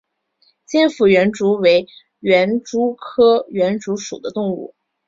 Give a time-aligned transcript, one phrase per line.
[0.65, 1.85] 尖腹园蛛为
[2.21, 4.73] 园蛛科园蛛属的动物。